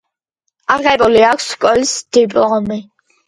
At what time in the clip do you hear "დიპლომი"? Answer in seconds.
2.19-2.81